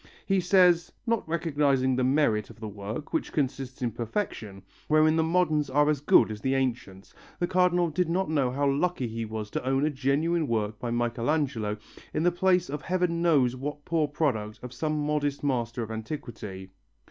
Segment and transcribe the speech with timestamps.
[0.25, 5.21] He says: "Not recognizing the merit of the work, which consists in perfection, wherein the
[5.21, 9.25] moderns are as good as the ancients," the Cardinal did not know how lucky he
[9.25, 11.77] was to own a genuine work by Michelangelo
[12.15, 16.71] in the place of heaven knows what poor product of some modest master of antiquity.